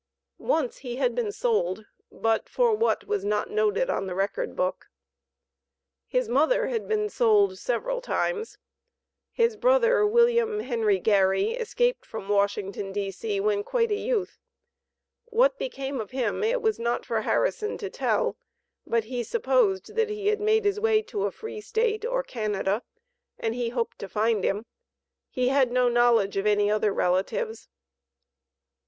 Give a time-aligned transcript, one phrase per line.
[0.39, 4.87] Once he had been sold, but for what was not noted on the record book.
[6.07, 8.57] His mother had been sold several times.
[9.31, 14.39] His brother, William Henry Gary, escaped from Washington, D.C., when quite a youth.
[15.25, 18.37] What became of him it was not for Harrison to tell,
[18.87, 22.81] but he supposed that he had made his way to a free State, or Canada,
[23.37, 24.65] and he hoped to find him.
[25.29, 27.69] He had no knowledge of any other relatives.